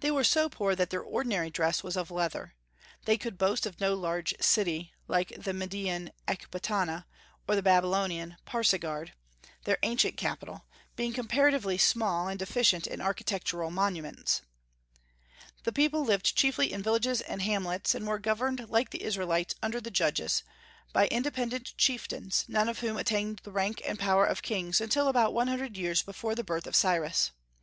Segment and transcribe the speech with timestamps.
[0.00, 2.52] They were so poor that their ordinary dress was of leather.
[3.06, 7.06] They could boast of no large city, like the Median Ecbatana,
[7.48, 9.12] or like Babylon, Pasargadae,
[9.64, 14.42] their ancient capital, being comparatively small and deficient in architectural monuments.
[15.64, 19.80] The people lived chiefly in villages and hamlets, and were governed, like the Israelites under
[19.80, 20.42] the Judges,
[20.92, 25.32] by independent chieftains, none of whom attained the rank and power of kings until about
[25.32, 27.30] one hundred years before the birth of Cyrus.